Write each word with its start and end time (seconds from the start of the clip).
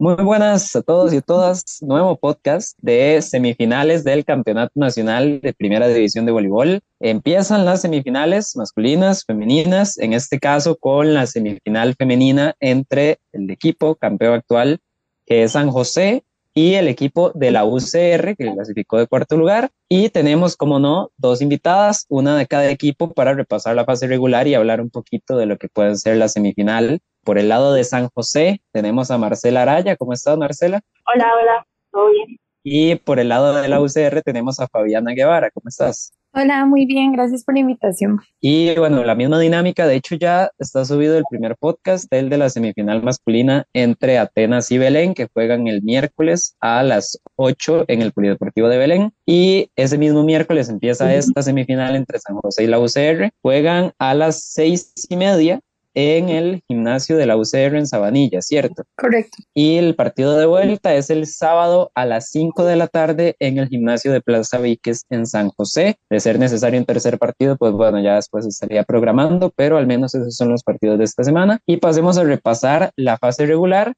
Muy 0.00 0.14
buenas 0.14 0.76
a 0.76 0.82
todos 0.82 1.12
y 1.12 1.16
a 1.16 1.22
todas. 1.22 1.82
Nuevo 1.82 2.16
podcast 2.16 2.78
de 2.80 3.20
semifinales 3.20 4.04
del 4.04 4.24
Campeonato 4.24 4.70
Nacional 4.76 5.40
de 5.40 5.52
Primera 5.52 5.88
División 5.88 6.24
de 6.24 6.30
Voleibol. 6.30 6.82
Empiezan 7.00 7.64
las 7.64 7.80
semifinales 7.80 8.54
masculinas, 8.54 9.24
femeninas, 9.24 9.98
en 9.98 10.12
este 10.12 10.38
caso 10.38 10.76
con 10.76 11.14
la 11.14 11.26
semifinal 11.26 11.96
femenina 11.96 12.54
entre 12.60 13.18
el 13.32 13.50
equipo 13.50 13.96
campeón 13.96 14.34
actual, 14.34 14.78
que 15.26 15.42
es 15.42 15.50
San 15.50 15.68
José, 15.68 16.22
y 16.54 16.74
el 16.74 16.86
equipo 16.86 17.32
de 17.34 17.50
la 17.50 17.64
UCR, 17.64 18.36
que 18.36 18.52
clasificó 18.52 18.98
de 18.98 19.08
cuarto 19.08 19.36
lugar. 19.36 19.70
Y 19.88 20.10
tenemos, 20.10 20.56
como 20.56 20.78
no, 20.78 21.10
dos 21.16 21.42
invitadas, 21.42 22.06
una 22.08 22.36
de 22.36 22.46
cada 22.46 22.70
equipo, 22.70 23.14
para 23.14 23.34
repasar 23.34 23.74
la 23.74 23.84
fase 23.84 24.06
regular 24.06 24.46
y 24.46 24.54
hablar 24.54 24.80
un 24.80 24.90
poquito 24.90 25.36
de 25.36 25.46
lo 25.46 25.56
que 25.58 25.68
puede 25.68 25.96
ser 25.96 26.16
la 26.16 26.28
semifinal 26.28 27.00
por 27.28 27.36
el 27.36 27.50
lado 27.50 27.74
de 27.74 27.84
San 27.84 28.08
José 28.14 28.62
tenemos 28.72 29.10
a 29.10 29.18
Marcela 29.18 29.60
Araya. 29.60 29.96
¿Cómo 29.96 30.14
estás, 30.14 30.38
Marcela? 30.38 30.80
Hola, 31.14 31.30
hola, 31.38 31.66
todo 31.92 32.10
bien. 32.10 32.38
Y 32.64 32.94
por 32.94 33.20
el 33.20 33.28
lado 33.28 33.52
de 33.52 33.68
la 33.68 33.82
UCR 33.82 34.22
tenemos 34.22 34.58
a 34.60 34.66
Fabiana 34.66 35.12
Guevara. 35.12 35.50
¿Cómo 35.50 35.68
estás? 35.68 36.14
Hola, 36.32 36.64
muy 36.64 36.86
bien, 36.86 37.12
gracias 37.12 37.44
por 37.44 37.52
la 37.52 37.60
invitación. 37.60 38.18
Y 38.40 38.74
bueno, 38.76 39.04
la 39.04 39.14
misma 39.14 39.38
dinámica, 39.38 39.86
de 39.86 39.96
hecho 39.96 40.14
ya 40.14 40.50
está 40.58 40.86
subido 40.86 41.18
el 41.18 41.24
primer 41.28 41.56
podcast, 41.56 42.10
el 42.14 42.30
de 42.30 42.38
la 42.38 42.48
semifinal 42.48 43.02
masculina 43.02 43.66
entre 43.74 44.16
Atenas 44.16 44.70
y 44.70 44.78
Belén, 44.78 45.12
que 45.12 45.28
juegan 45.30 45.66
el 45.68 45.82
miércoles 45.82 46.56
a 46.60 46.82
las 46.82 47.20
8 47.36 47.84
en 47.88 48.00
el 48.00 48.12
Polideportivo 48.12 48.68
de 48.68 48.78
Belén. 48.78 49.12
Y 49.26 49.70
ese 49.76 49.98
mismo 49.98 50.24
miércoles 50.24 50.70
empieza 50.70 51.14
esta 51.14 51.42
semifinal 51.42 51.94
entre 51.94 52.20
San 52.20 52.36
José 52.36 52.64
y 52.64 52.68
la 52.68 52.78
UCR. 52.78 53.32
Juegan 53.42 53.92
a 53.98 54.14
las 54.14 54.44
seis 54.44 54.94
y 55.10 55.16
media 55.16 55.60
en 55.98 56.28
el 56.28 56.62
gimnasio 56.68 57.16
de 57.16 57.26
la 57.26 57.36
UCR 57.36 57.74
en 57.74 57.88
Sabanilla, 57.88 58.40
¿cierto? 58.40 58.84
Correcto. 58.96 59.38
Y 59.52 59.78
el 59.78 59.96
partido 59.96 60.38
de 60.38 60.46
vuelta 60.46 60.94
es 60.94 61.10
el 61.10 61.26
sábado 61.26 61.90
a 61.96 62.06
las 62.06 62.30
5 62.30 62.64
de 62.64 62.76
la 62.76 62.86
tarde 62.86 63.34
en 63.40 63.58
el 63.58 63.66
gimnasio 63.66 64.12
de 64.12 64.20
Plaza 64.20 64.58
Víquez 64.58 65.02
en 65.10 65.26
San 65.26 65.48
José. 65.48 65.96
De 66.08 66.20
ser 66.20 66.38
necesario 66.38 66.78
un 66.78 66.86
tercer 66.86 67.18
partido, 67.18 67.56
pues 67.56 67.72
bueno, 67.72 68.00
ya 68.00 68.14
después 68.14 68.46
estaría 68.46 68.84
programando, 68.84 69.50
pero 69.56 69.76
al 69.76 69.88
menos 69.88 70.14
esos 70.14 70.36
son 70.36 70.50
los 70.50 70.62
partidos 70.62 70.98
de 70.98 71.04
esta 71.04 71.24
semana. 71.24 71.58
Y 71.66 71.78
pasemos 71.78 72.16
a 72.16 72.22
repasar 72.22 72.92
la 72.94 73.18
fase 73.18 73.46
regular. 73.46 73.92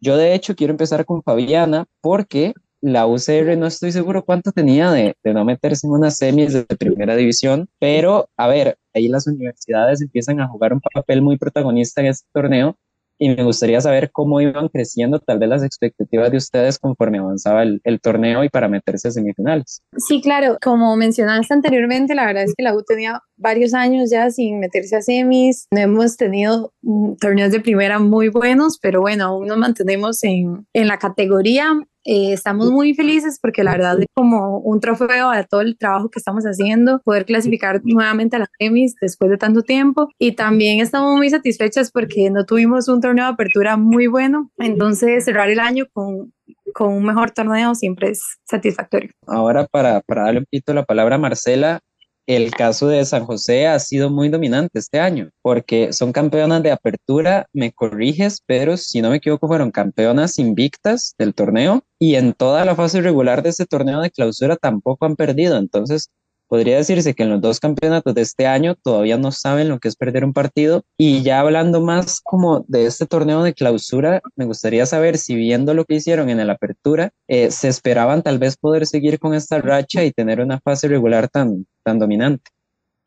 Yo 0.00 0.16
de 0.16 0.32
hecho 0.32 0.56
quiero 0.56 0.70
empezar 0.70 1.04
con 1.04 1.22
Fabiana 1.22 1.84
porque 2.00 2.54
la 2.80 3.06
UCR 3.06 3.58
no 3.58 3.66
estoy 3.66 3.92
seguro 3.92 4.24
cuánto 4.24 4.52
tenía 4.52 4.90
de, 4.90 5.16
de, 5.22 5.34
no 5.34 5.44
meterse 5.44 5.86
en 5.86 5.92
unas 5.92 6.16
semis 6.16 6.54
de 6.54 6.64
primera 6.64 7.14
división, 7.14 7.68
pero 7.78 8.30
a 8.38 8.48
ver, 8.48 8.78
ahí 8.94 9.08
las 9.08 9.26
universidades 9.26 10.02
empiezan 10.02 10.40
a 10.40 10.48
jugar 10.48 10.72
un 10.72 10.80
papel 10.80 11.22
muy 11.22 11.38
protagonista 11.38 12.00
en 12.00 12.08
este 12.08 12.28
torneo 12.32 12.76
y 13.22 13.28
me 13.28 13.44
gustaría 13.44 13.80
saber 13.80 14.10
cómo 14.10 14.40
iban 14.40 14.68
creciendo 14.68 15.20
tal 15.20 15.38
vez 15.38 15.48
las 15.48 15.62
expectativas 15.62 16.32
de 16.32 16.38
ustedes 16.38 16.76
conforme 16.80 17.18
avanzaba 17.18 17.62
el, 17.62 18.00
torneo 18.00 18.42
y 18.42 18.48
para 18.48 18.66
meterse 18.66 19.06
a 19.06 19.10
semifinales. 19.12 19.80
Sí, 19.96 20.20
claro, 20.20 20.58
como 20.60 20.96
mencionaste 20.96 21.54
anteriormente, 21.54 22.16
la 22.16 22.26
verdad 22.26 22.42
es 22.42 22.54
que 22.56 22.64
la 22.64 22.74
U 22.74 22.82
tenía 22.82 23.20
varios 23.36 23.74
años 23.74 24.10
ya 24.10 24.28
sin 24.32 24.58
meterse 24.58 24.96
a 24.96 25.02
semis, 25.02 25.68
no 25.70 25.80
hemos 25.80 26.16
tenido 26.16 26.72
mm, 26.82 27.14
torneos 27.20 27.52
de 27.52 27.60
primera 27.60 28.00
muy 28.00 28.28
buenos, 28.28 28.78
pero 28.82 29.00
bueno, 29.00 29.26
aún 29.26 29.46
nos 29.46 29.56
mantenemos 29.56 30.24
en, 30.24 30.66
en 30.72 30.88
la 30.88 30.98
categoría 30.98 31.74
eh, 32.04 32.32
estamos 32.32 32.70
muy 32.70 32.94
felices 32.94 33.38
porque 33.40 33.62
la 33.62 33.72
verdad 33.72 34.00
es 34.00 34.06
como 34.14 34.58
un 34.58 34.80
trofeo 34.80 35.30
a 35.30 35.44
todo 35.44 35.60
el 35.60 35.76
trabajo 35.78 36.10
que 36.10 36.18
estamos 36.18 36.44
haciendo, 36.44 37.00
poder 37.04 37.24
clasificar 37.24 37.80
nuevamente 37.84 38.36
a 38.36 38.40
la 38.40 38.48
Gemis 38.58 38.94
después 39.00 39.30
de 39.30 39.38
tanto 39.38 39.62
tiempo. 39.62 40.08
Y 40.18 40.32
también 40.32 40.80
estamos 40.80 41.16
muy 41.16 41.30
satisfechas 41.30 41.90
porque 41.92 42.30
no 42.30 42.44
tuvimos 42.44 42.88
un 42.88 43.00
torneo 43.00 43.26
de 43.26 43.32
apertura 43.32 43.76
muy 43.76 44.06
bueno, 44.06 44.50
entonces 44.58 45.24
cerrar 45.24 45.50
el 45.50 45.60
año 45.60 45.86
con, 45.92 46.32
con 46.74 46.92
un 46.92 47.04
mejor 47.04 47.30
torneo 47.30 47.74
siempre 47.74 48.10
es 48.10 48.22
satisfactorio. 48.44 49.10
Ahora 49.26 49.66
para, 49.66 50.00
para 50.00 50.22
darle 50.24 50.40
un 50.40 50.44
poquito 50.46 50.74
la 50.74 50.84
palabra 50.84 51.16
a 51.16 51.18
Marcela, 51.18 51.80
el 52.26 52.52
caso 52.52 52.88
de 52.88 53.04
San 53.04 53.24
José 53.24 53.66
ha 53.66 53.78
sido 53.78 54.10
muy 54.10 54.28
dominante 54.28 54.78
este 54.78 55.00
año, 55.00 55.30
porque 55.42 55.92
son 55.92 56.12
campeonas 56.12 56.62
de 56.62 56.70
apertura, 56.70 57.46
me 57.52 57.72
corriges, 57.72 58.42
pero 58.46 58.76
si 58.76 59.02
no 59.02 59.10
me 59.10 59.16
equivoco, 59.16 59.48
fueron 59.48 59.70
campeonas 59.70 60.38
invictas 60.38 61.14
del 61.18 61.34
torneo 61.34 61.82
y 61.98 62.14
en 62.14 62.32
toda 62.32 62.64
la 62.64 62.74
fase 62.74 63.00
regular 63.00 63.42
de 63.42 63.50
este 63.50 63.66
torneo 63.66 64.00
de 64.00 64.10
clausura 64.10 64.56
tampoco 64.56 65.06
han 65.06 65.16
perdido. 65.16 65.56
Entonces, 65.56 66.10
podría 66.52 66.76
decirse 66.76 67.14
que 67.14 67.22
en 67.22 67.30
los 67.30 67.40
dos 67.40 67.60
campeonatos 67.60 68.14
de 68.14 68.20
este 68.20 68.46
año 68.46 68.74
todavía 68.74 69.16
no 69.16 69.32
saben 69.32 69.70
lo 69.70 69.78
que 69.78 69.88
es 69.88 69.96
perder 69.96 70.22
un 70.22 70.34
partido. 70.34 70.82
Y 70.98 71.22
ya 71.22 71.40
hablando 71.40 71.80
más 71.80 72.20
como 72.22 72.66
de 72.68 72.84
este 72.84 73.06
torneo 73.06 73.42
de 73.42 73.54
clausura, 73.54 74.20
me 74.36 74.44
gustaría 74.44 74.84
saber 74.84 75.16
si 75.16 75.34
viendo 75.34 75.72
lo 75.72 75.86
que 75.86 75.94
hicieron 75.94 76.28
en 76.28 76.46
la 76.46 76.52
apertura, 76.52 77.08
eh, 77.26 77.50
se 77.50 77.68
esperaban 77.68 78.22
tal 78.22 78.38
vez 78.38 78.58
poder 78.58 78.84
seguir 78.84 79.18
con 79.18 79.32
esta 79.32 79.62
racha 79.62 80.04
y 80.04 80.12
tener 80.12 80.42
una 80.42 80.60
fase 80.60 80.88
regular 80.88 81.26
tan, 81.26 81.64
tan 81.84 81.98
dominante. 81.98 82.50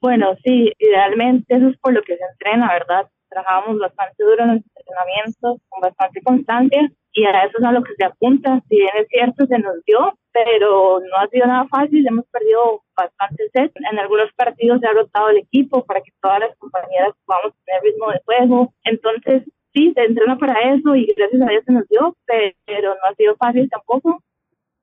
Bueno, 0.02 0.36
sí, 0.44 0.74
idealmente 0.80 1.56
eso 1.56 1.68
es 1.68 1.78
por 1.78 1.94
lo 1.94 2.02
que 2.02 2.18
se 2.18 2.24
entrena, 2.32 2.74
¿verdad? 2.74 3.08
Trabajamos 3.30 3.78
bastante 3.78 4.24
duro 4.24 4.44
en 4.44 4.50
el 4.50 4.64
entrenamiento, 4.76 5.62
con 5.70 5.82
bastante 5.82 6.20
constancia 6.24 6.92
y 7.16 7.24
a 7.24 7.46
eso 7.46 7.58
es 7.58 7.64
a 7.64 7.72
lo 7.72 7.82
que 7.82 7.96
se 7.96 8.04
apunta. 8.04 8.62
Si 8.68 8.76
bien 8.76 8.92
es 9.00 9.08
cierto, 9.08 9.46
se 9.48 9.58
nos 9.58 9.84
dio, 9.86 10.14
pero 10.34 11.00
no 11.00 11.18
ha 11.18 11.28
sido 11.30 11.48
nada 11.48 11.66
fácil. 11.70 12.06
Hemos 12.06 12.26
perdido 12.28 12.84
bastantes 12.96 13.50
sets. 13.54 13.74
En 13.90 13.98
algunos 13.98 14.32
partidos 14.34 14.82
se 14.82 14.88
ha 14.88 14.92
rotado 14.92 15.30
el 15.30 15.38
equipo 15.38 15.86
para 15.86 16.02
que 16.02 16.12
todas 16.22 16.42
las 16.42 16.58
compañeras 16.58 17.14
podamos 17.26 17.54
tener 17.64 17.82
ritmo 17.84 18.12
de 18.12 18.20
juego. 18.26 18.74
Entonces, 18.84 19.44
sí, 19.74 19.94
se 19.96 20.04
entrena 20.04 20.38
para 20.38 20.76
eso 20.76 20.94
y 20.94 21.06
gracias 21.16 21.42
a 21.42 21.46
Dios 21.46 21.64
se 21.66 21.72
nos 21.72 21.88
dio, 21.88 22.16
pero 22.26 22.90
no 22.96 23.10
ha 23.10 23.16
sido 23.16 23.36
fácil 23.38 23.70
tampoco. 23.70 24.22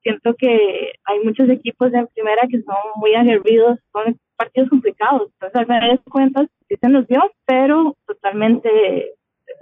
Siento 0.02 0.34
que 0.34 0.92
hay 1.04 1.20
muchos 1.20 1.50
equipos 1.50 1.92
en 1.92 2.06
primera 2.08 2.48
que 2.50 2.62
son 2.62 2.76
muy 2.96 3.14
aguerridos, 3.14 3.78
son 3.92 4.18
partidos 4.36 4.70
complicados. 4.70 5.28
Entonces, 5.34 5.56
al 5.56 5.66
final 5.66 5.90
de 5.90 6.10
cuentas, 6.10 6.46
sí 6.66 6.76
se 6.80 6.88
nos 6.88 7.06
dio, 7.06 7.20
pero 7.44 7.94
totalmente, 8.06 9.12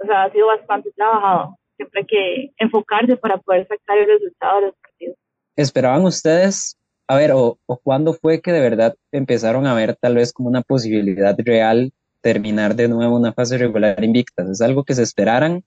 o 0.01 0.05
sea, 0.05 0.23
ha 0.23 0.31
sido 0.31 0.47
bastante 0.47 0.89
trabajado 0.93 1.57
siempre 1.81 2.01
hay 2.01 2.05
que 2.05 2.51
enfocarse 2.57 3.17
para 3.17 3.37
poder 3.37 3.67
sacar 3.67 3.97
el 3.97 4.07
resultado 4.07 4.59
de 4.59 4.65
los 4.67 4.75
partidos. 4.75 5.17
¿Esperaban 5.55 6.03
ustedes, 6.03 6.77
a 7.07 7.17
ver, 7.17 7.31
o, 7.31 7.57
o 7.65 7.77
cuándo 7.77 8.13
fue 8.13 8.41
que 8.41 8.51
de 8.51 8.61
verdad 8.61 8.95
empezaron 9.11 9.65
a 9.65 9.73
ver 9.73 9.95
tal 9.95 10.15
vez 10.15 10.31
como 10.31 10.49
una 10.49 10.61
posibilidad 10.61 11.35
real 11.43 11.91
terminar 12.21 12.75
de 12.75 12.87
nuevo 12.87 13.17
una 13.17 13.33
fase 13.33 13.57
regular 13.57 14.03
invicta? 14.03 14.43
¿Es 14.49 14.61
algo 14.61 14.83
que 14.83 14.93
se 14.93 15.03
esperaran 15.03 15.63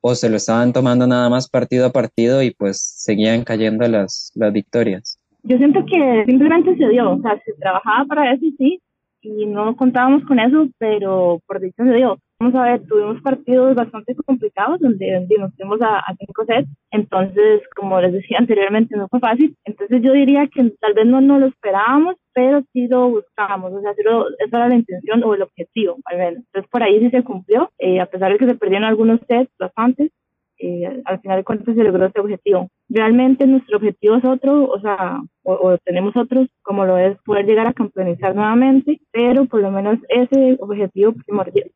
o 0.00 0.14
se 0.14 0.28
lo 0.28 0.36
estaban 0.36 0.72
tomando 0.72 1.06
nada 1.06 1.28
más 1.28 1.48
partido 1.48 1.86
a 1.86 1.92
partido 1.92 2.42
y 2.42 2.52
pues 2.52 2.80
seguían 2.80 3.44
cayendo 3.44 3.86
las, 3.86 4.32
las 4.34 4.52
victorias? 4.52 5.18
Yo 5.42 5.56
siento 5.58 5.84
que 5.86 6.24
simplemente 6.26 6.76
se 6.76 6.88
dio, 6.88 7.12
o 7.12 7.20
sea, 7.20 7.40
se 7.44 7.52
trabajaba 7.54 8.04
para 8.06 8.32
eso, 8.32 8.44
sí, 8.58 8.80
y 9.22 9.46
no 9.46 9.76
contábamos 9.76 10.24
con 10.24 10.38
eso, 10.38 10.68
pero 10.78 11.40
por 11.46 11.60
dicho 11.60 11.84
se 11.84 11.94
dio. 11.94 12.18
Vamos 12.40 12.54
a 12.54 12.62
ver, 12.62 12.86
tuvimos 12.86 13.20
partidos 13.20 13.74
bastante 13.74 14.14
complicados 14.14 14.78
donde, 14.78 15.26
nos 15.38 15.52
fuimos 15.56 15.80
a, 15.82 16.04
cinco 16.20 16.44
sets, 16.44 16.68
entonces, 16.92 17.62
como 17.74 18.00
les 18.00 18.12
decía 18.12 18.38
anteriormente, 18.40 18.96
no 18.96 19.08
fue 19.08 19.18
fácil. 19.18 19.56
Entonces, 19.64 20.00
yo 20.02 20.12
diría 20.12 20.46
que 20.46 20.70
tal 20.80 20.94
vez 20.94 21.04
no, 21.06 21.20
no 21.20 21.40
lo 21.40 21.46
esperábamos, 21.46 22.14
pero 22.32 22.62
sí 22.72 22.86
lo 22.86 23.08
buscábamos, 23.08 23.72
o 23.72 23.80
sea, 23.80 23.92
sí 23.94 24.02
lo, 24.04 24.28
esa 24.38 24.56
era 24.56 24.68
la 24.68 24.76
intención 24.76 25.24
o 25.24 25.34
el 25.34 25.42
objetivo, 25.42 25.96
al 26.04 26.18
menos. 26.18 26.44
Entonces, 26.46 26.70
por 26.70 26.82
ahí 26.84 27.00
sí 27.00 27.10
se 27.10 27.24
cumplió, 27.24 27.72
eh, 27.78 28.00
a 28.00 28.06
pesar 28.06 28.30
de 28.30 28.38
que 28.38 28.46
se 28.46 28.54
perdieron 28.54 28.84
algunos 28.84 29.18
sets 29.26 29.50
bastantes, 29.58 30.12
eh, 30.58 31.02
al 31.04 31.20
final 31.20 31.38
de 31.38 31.44
cuentas 31.44 31.74
se 31.74 31.84
logró 31.84 32.06
ese 32.06 32.20
objetivo. 32.20 32.68
Realmente 32.88 33.46
nuestro 33.46 33.76
objetivo 33.76 34.16
es 34.16 34.24
otro, 34.24 34.68
o 34.68 34.80
sea, 34.80 35.20
o, 35.42 35.52
o, 35.52 35.78
tenemos 35.78 36.16
otros, 36.16 36.48
como 36.62 36.84
lo 36.84 36.98
es 36.98 37.16
poder 37.24 37.46
llegar 37.46 37.66
a 37.66 37.72
campeonizar 37.72 38.34
nuevamente, 38.34 39.00
pero 39.12 39.46
por 39.46 39.60
lo 39.60 39.70
menos 39.70 39.98
ese 40.08 40.56
objetivo 40.60 41.14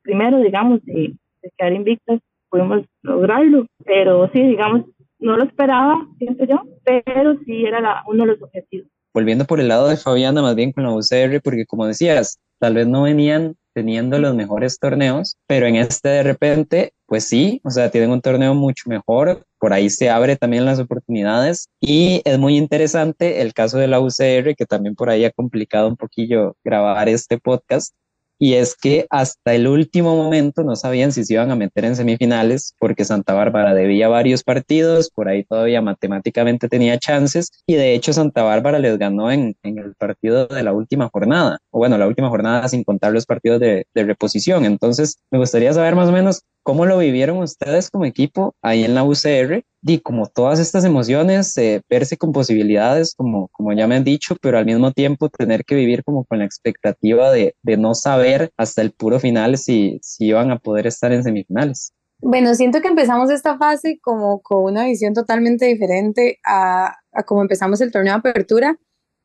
primero, 0.03 0.39
digamos, 0.39 0.85
de, 0.85 1.15
de 1.43 1.53
quedar 1.57 1.73
invictas, 1.73 2.21
pudimos 2.51 2.85
lograrlo, 3.03 3.67
pero 3.85 4.31
sí, 4.33 4.43
digamos, 4.43 4.85
no 5.19 5.37
lo 5.37 5.45
esperaba, 5.45 6.07
siento 6.19 6.45
yo, 6.45 6.63
pero 6.85 7.39
sí 7.47 7.65
era 7.65 7.81
la, 7.81 8.03
uno 8.07 8.25
de 8.25 8.33
los 8.33 8.43
objetivos. 8.43 8.89
Volviendo 9.15 9.45
por 9.45 9.61
el 9.61 9.69
lado 9.69 9.89
de 9.89 9.97
Fabiana, 9.97 10.43
más 10.43 10.57
bien 10.57 10.73
con 10.73 10.85
la 10.85 10.91
UCR, 10.93 11.41
porque 11.43 11.67
como 11.67 11.87
decías, 11.87 12.41
tal 12.59 12.75
vez 12.75 12.87
no 12.87 13.03
venían 13.03 13.57
teniendo 13.75 14.19
los 14.19 14.35
mejores 14.35 14.79
torneos, 14.79 15.37
pero 15.47 15.67
en 15.67 15.77
este 15.77 16.09
de 16.09 16.23
repente, 16.23 16.93
pues 17.13 17.29
sí, 17.29 17.61
o 17.63 17.69
sea, 17.69 17.91
tienen 17.91 18.11
un 18.11 18.23
torneo 18.23 18.55
mucho 18.55 18.85
mejor, 18.89 19.45
por 19.59 19.75
ahí 19.75 19.91
se 19.91 20.09
abre 20.09 20.37
también 20.37 20.65
las 20.65 20.79
oportunidades 20.79 21.69
y 21.79 22.23
es 22.25 22.39
muy 22.39 22.57
interesante 22.57 23.43
el 23.43 23.53
caso 23.53 23.77
de 23.77 23.87
la 23.87 24.01
UCR, 24.01 24.57
que 24.57 24.65
también 24.67 24.95
por 24.95 25.11
ahí 25.11 25.27
ha 25.27 25.31
complicado 25.31 25.89
un 25.89 25.99
poquillo 25.99 26.57
grabar 26.65 27.11
este 27.11 27.37
podcast, 27.37 27.93
y 28.39 28.55
es 28.55 28.75
que 28.75 29.07
hasta 29.11 29.53
el 29.53 29.69
último 29.69 30.17
momento 30.17 30.65
no 30.65 30.75
sabían 30.75 31.13
si 31.13 31.23
se 31.27 31.35
iban 31.35 31.51
a 31.51 31.55
meter 31.55 31.85
en 31.85 31.97
semifinales 31.97 32.75
porque 32.79 33.05
Santa 33.05 33.35
Bárbara 33.35 33.75
debía 33.75 34.09
varios 34.09 34.43
partidos, 34.43 35.11
por 35.11 35.29
ahí 35.29 35.45
todavía 35.45 35.83
matemáticamente 35.83 36.71
tenía 36.71 36.99
chances 36.99 37.51
y 37.67 37.75
de 37.75 37.93
hecho 37.93 38.15
Santa 38.15 38.43
Bárbara 38.43 38.79
les 38.79 38.97
ganó 38.97 39.31
en, 39.31 39.55
el 39.63 39.95
partido 39.97 40.47
de 40.47 40.63
la 40.63 40.73
última 40.73 41.11
jornada, 41.13 41.59
o 41.71 41.79
bueno, 41.79 41.99
la 41.99 42.07
última 42.07 42.31
jornada 42.31 42.67
sin 42.69 42.85
contar 42.85 43.13
los 43.13 43.27
partidos 43.27 43.61
de 43.61 43.85
reposición. 43.95 44.65
Entonces 44.65 45.19
me 45.31 45.37
gustaría 45.37 45.75
saber 45.75 45.95
más 45.95 46.09
o 46.09 46.13
menos 46.13 46.43
¿cómo 46.63 46.87
lo 46.87 46.99
vivieron 46.99 47.39
ustedes 47.39 47.91
como 47.91 48.05
equipo 48.05 48.55
ahí 48.63 48.85
en 48.85 48.95
la 48.95 49.05
UCR? 49.05 49.65
Y 49.85 49.99
como 49.99 50.27
todas 50.27 50.61
estas 50.61 50.85
emociones, 50.85 51.57
eh, 51.59 51.83
verse 51.89 52.17
con 52.17 52.33
posibilidades, 52.33 53.15
como, 53.17 53.49
como 53.49 53.73
ya 53.73 53.87
me 53.87 53.97
han 53.97 54.05
dicho, 54.05 54.37
pero 54.41 54.59
al 54.59 54.67
mismo 54.67 54.93
tiempo 54.93 55.29
tener 55.29 55.65
que 55.65 55.75
vivir 55.75 56.05
como 56.05 56.25
con 56.25 56.39
la 56.39 56.45
expectativa 56.45 57.33
de, 57.33 57.57
de 57.63 57.77
no 57.77 57.95
saber 57.95 58.53
hasta 58.57 58.83
el 58.83 58.93
puro 58.93 59.19
final 59.19 59.59
si, 59.59 59.99
si 60.03 60.27
iban 60.27 60.51
a 60.51 60.59
poder 60.59 60.87
estar 60.87 61.13
en 61.13 61.25
semifinales. 61.25 61.93
Bueno, 62.21 62.55
siento 62.55 62.81
que 62.81 62.89
empezamos 62.89 63.31
esta 63.31 63.59
fase 63.59 63.99
como 64.01 64.41
con 64.43 64.63
una 64.63 64.85
visión 64.85 65.13
totalmente 65.13 65.67
diferente 65.67 66.39
a, 66.47 66.97
a 67.13 67.23
cómo 67.25 67.43
empezamos 67.43 67.81
el 67.81 67.91
torneo 67.91 68.15
de 68.15 68.19
apertura, 68.21 68.79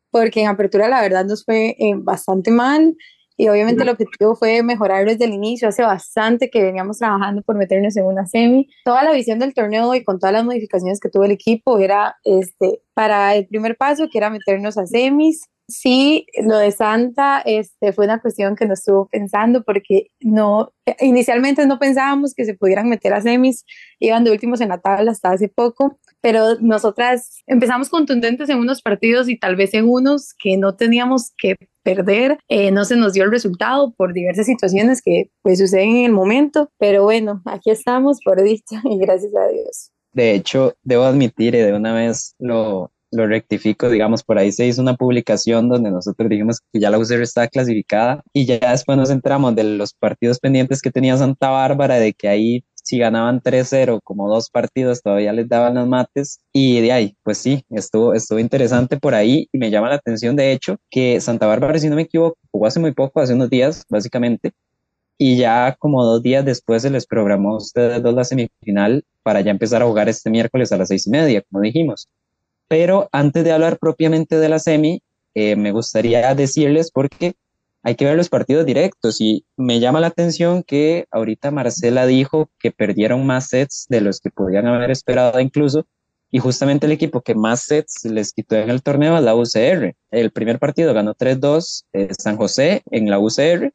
porque 0.10 0.42
en 0.42 0.48
apertura 0.48 0.90
la 0.90 1.02
verdad 1.02 1.26
nos 1.26 1.46
fue 1.46 1.76
eh, 1.78 1.94
bastante 1.96 2.50
mal 2.50 2.96
y 3.38 3.48
obviamente 3.48 3.84
el 3.84 3.90
objetivo 3.90 4.36
fue 4.36 4.64
mejorar 4.64 5.06
desde 5.06 5.26
el 5.26 5.34
inicio. 5.34 5.70
Hace 5.70 5.84
bastante 5.84 6.50
que 6.50 6.64
veníamos 6.64 6.98
trabajando 6.98 7.44
por 7.44 7.56
meternos 7.56 7.96
en 7.96 8.06
una 8.06 8.26
semi. 8.26 8.68
Toda 8.84 9.04
la 9.04 9.14
visión 9.14 9.40
del 9.40 9.54
torneo 9.54 9.94
y 9.94 10.04
con 10.04 10.20
todas 10.20 10.34
las 10.34 10.44
modificaciones 10.44 11.00
que 11.00 11.10
tuvo 11.10 11.24
el 11.26 11.32
equipo 11.32 11.78
era 11.78 12.16
este, 12.24 12.82
para 12.94 13.36
el 13.36 13.48
primer 13.48 13.78
paso, 13.78 14.10
que 14.12 14.18
era 14.18 14.30
meternos 14.30 14.78
a 14.78 14.88
semis 14.88 15.48
sí, 15.68 16.26
lo 16.44 16.58
de 16.58 16.72
Santa 16.72 17.42
este, 17.46 17.92
fue 17.94 18.06
una 18.06 18.22
cuestión 18.22 18.56
que 18.56 18.66
nos 18.66 18.80
estuvo 18.80 19.08
pensando 19.08 19.64
porque 19.64 20.08
no, 20.22 20.74
inicialmente 21.00 21.66
no 21.66 21.80
pensábamos 21.80 22.34
que 22.34 22.46
se 22.46 22.54
pudieran 22.54 22.90
meter 22.90 23.14
a 23.14 23.22
semis, 23.22 23.66
iban 24.00 24.24
de 24.24 24.32
últimos 24.32 24.62
en 24.62 24.70
la 24.70 24.80
tabla 24.80 25.12
hasta 25.12 25.32
hace 25.32 25.50
poco, 25.50 26.00
pero 26.22 26.56
nosotras 26.60 27.42
empezamos 27.48 27.90
contundentes 27.90 28.50
en 28.50 28.60
unos 28.60 28.82
partidos 28.82 29.30
y 29.30 29.38
tal 29.38 29.56
vez 29.56 29.74
en 29.74 29.88
unos 29.88 30.34
que 30.38 30.58
no 30.58 30.76
teníamos 30.76 31.32
que 31.38 31.56
perder, 31.84 32.38
eh, 32.50 32.72
no 32.72 32.86
se 32.86 32.98
nos 32.98 33.14
dio 33.14 33.24
el 33.24 33.32
resultado 33.32 33.94
por 33.96 34.14
diversas 34.14 34.46
situaciones 34.46 35.02
que 35.02 35.32
pues 35.42 35.60
suceden 35.60 35.98
en 35.98 36.06
el 36.06 36.12
momento, 36.12 36.70
pero 36.78 37.04
bueno, 37.04 37.42
aquí 37.46 37.72
estamos 37.72 38.20
por 38.24 38.42
dicho 38.44 38.76
y 38.84 38.98
gracias 38.98 39.34
a 39.36 39.48
Dios. 39.48 39.92
De 40.14 40.34
hecho, 40.34 40.76
debo 40.84 41.04
admitir 41.04 41.56
y 41.56 41.60
de 41.60 41.74
una 41.74 41.94
vez 41.94 42.36
lo, 42.40 42.92
lo 43.12 43.28
rectifico, 43.28 43.90
digamos, 43.90 44.24
por 44.24 44.38
ahí 44.38 44.52
se 44.52 44.66
hizo 44.66 44.82
una 44.82 44.96
publicación 44.96 45.70
donde 45.70 45.92
nosotros 45.92 46.30
dijimos 46.30 46.60
que 46.72 46.80
ya 46.80 46.90
la 46.90 47.00
UCR 47.00 47.22
está 47.22 47.48
clasificada 47.48 48.24
y 48.34 48.46
ya 48.46 48.72
después 48.72 48.98
nos 48.98 49.10
entramos 49.10 49.56
de 49.56 49.64
los 49.64 49.94
partidos 49.94 50.40
pendientes 50.40 50.82
que 50.82 50.92
tenía 50.92 51.18
Santa 51.18 51.50
Bárbara, 51.50 51.96
de 51.96 52.14
que 52.14 52.28
ahí 52.28 52.66
si 52.88 52.98
ganaban 53.00 53.42
3-0, 53.42 54.00
como 54.02 54.30
dos 54.30 54.50
partidos, 54.50 55.02
todavía 55.02 55.34
les 55.34 55.50
daban 55.50 55.76
los 55.76 55.90
mates. 55.90 56.40
Y 56.54 56.80
de 56.80 56.94
ahí, 56.94 57.18
pues 57.22 57.38
sí, 57.38 57.66
estuvo, 57.70 58.14
estuvo 58.14 58.40
interesante 58.40 58.96
por 58.98 59.14
ahí 59.14 59.50
y 59.52 59.58
me 59.58 59.70
llama 59.70 59.90
la 59.90 59.96
atención, 59.96 60.38
de 60.38 60.54
hecho, 60.54 60.78
que 60.90 61.20
Santa 61.20 61.48
Bárbara, 61.48 61.78
si 61.80 61.90
no 61.90 61.98
me 61.98 62.04
equivoco, 62.04 62.38
jugó 62.50 62.66
hace 62.66 62.80
muy 62.80 62.94
poco, 62.94 63.20
hace 63.20 63.34
unos 63.34 63.50
días, 63.50 63.84
básicamente. 63.90 64.54
Y 65.18 65.36
ya 65.36 65.76
como 65.78 66.02
dos 66.06 66.24
días 66.24 66.46
después 66.46 66.84
se 66.84 66.90
les 66.90 67.06
programó 67.06 67.56
a 67.56 67.58
ustedes 67.58 68.02
dos 68.02 68.14
la 68.14 68.24
semifinal 68.24 69.04
para 69.22 69.42
ya 69.42 69.52
empezar 69.52 69.82
a 69.82 69.86
jugar 69.86 70.08
este 70.08 70.30
miércoles 70.30 70.72
a 70.72 70.78
las 70.78 70.88
seis 70.88 71.08
y 71.08 71.10
media, 71.10 71.44
como 71.52 71.62
dijimos. 71.62 72.08
Pero 72.70 73.10
antes 73.12 73.44
de 73.44 73.52
hablar 73.52 73.80
propiamente 73.80 74.38
de 74.38 74.48
la 74.48 74.60
semi, 74.60 75.02
eh, 75.36 75.58
me 75.58 75.74
gustaría 75.74 76.34
decirles 76.36 76.90
porque 76.90 77.34
hay 77.88 77.96
que 77.96 78.04
ver 78.04 78.18
los 78.18 78.28
partidos 78.28 78.66
directos 78.66 79.22
y 79.22 79.46
me 79.56 79.80
llama 79.80 80.02
la 80.02 80.08
atención 80.08 80.62
que 80.62 81.06
ahorita 81.10 81.52
Marcela 81.52 82.06
dijo 82.06 82.50
que 82.60 82.72
perdieron 82.72 83.26
más 83.26 83.48
sets 83.48 83.86
de 83.88 84.02
los 84.02 84.20
que 84.20 84.30
podían 84.30 84.68
haber 84.68 84.92
esperado 84.92 85.40
incluso 85.40 85.88
y 86.30 86.40
justamente 86.40 86.86
el 86.86 86.92
equipo 86.92 87.22
que 87.22 87.34
más 87.34 87.62
sets 87.62 88.04
les 88.04 88.34
quitó 88.34 88.58
en 88.58 88.70
el 88.72 88.84
torneo 88.84 89.16
es 89.16 89.24
la 89.24 89.36
UCR. 89.36 89.96
El 90.12 90.32
primer 90.32 90.60
partido 90.60 90.94
ganó 90.94 91.16
3-2 91.16 91.86
eh, 91.94 92.10
San 92.20 92.36
José 92.36 92.84
en 92.92 93.10
la 93.10 93.20
UCR 93.20 93.72